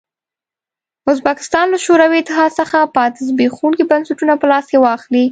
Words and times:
ازبکستان 1.11 1.65
له 1.73 1.77
شوروي 1.85 2.17
اتحاد 2.21 2.51
څخه 2.59 2.91
پاتې 2.95 3.19
زبېښونکي 3.27 3.83
بنسټونه 3.91 4.33
په 4.37 4.45
لاس 4.51 4.65
کې 4.71 4.77
واخلي. 4.85 5.25